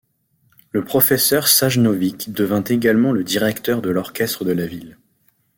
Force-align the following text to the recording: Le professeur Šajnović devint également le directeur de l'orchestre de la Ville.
Le 0.71 0.83
professeur 0.83 1.45
Šajnović 1.45 2.29
devint 2.31 2.63
également 2.63 3.11
le 3.11 3.23
directeur 3.23 3.83
de 3.83 3.91
l'orchestre 3.91 4.43
de 4.43 4.51
la 4.51 4.65
Ville. 4.65 4.97